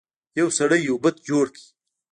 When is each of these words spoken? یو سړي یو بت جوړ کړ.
یو 0.39 0.47
سړي 0.57 0.79
یو 0.89 0.95
بت 1.03 1.15
جوړ 1.27 1.45
کړ. 1.55 1.63